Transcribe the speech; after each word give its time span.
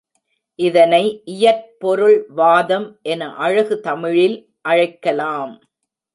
இதனை 0.59 1.21
இயற் 1.25 1.67
பொருள் 1.79 2.17
வாதம் 2.29 2.87
என 3.01 3.35
அழகு 3.35 3.79
தமிழில் 3.79 4.37
அழைக்கலாம். 4.61 5.53